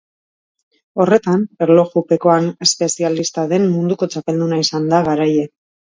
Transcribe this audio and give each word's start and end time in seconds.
Horretan, 1.03 1.43
erlojupekoan 1.67 2.49
espezialista 2.69 3.47
den 3.55 3.71
munduko 3.79 4.13
txapelduna 4.15 4.63
izan 4.67 4.93
da 4.97 5.09
garaile. 5.13 5.51